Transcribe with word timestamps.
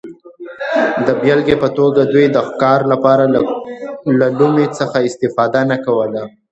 د 1.05 1.07
بېلګې 1.21 1.55
په 1.63 1.67
توګه 1.77 2.01
دوی 2.13 2.25
د 2.31 2.37
ښکار 2.47 2.79
لپاره 2.91 3.25
له 4.19 4.27
لومې 4.37 4.67
څخه 4.77 4.97
استفاده 5.07 5.61
نه 5.71 5.77
کوله 5.85 6.23